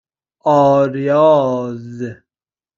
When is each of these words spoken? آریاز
آریاز 0.45 1.99